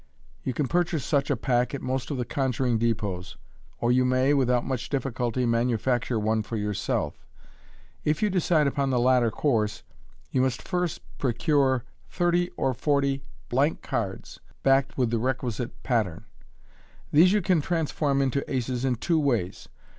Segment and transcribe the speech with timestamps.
[0.43, 3.35] You can pur chase such a pack at most of the conjuring dep6ts,
[3.79, 4.33] or you may.
[4.33, 7.23] with out much difficulty, manufacture one for yourself.
[8.03, 9.83] If you decide upon the latter course,
[10.31, 16.25] you must first procure thirty or forty blank cards backed with the requisite pattern.
[17.13, 19.69] These you can transform into aces in two ways.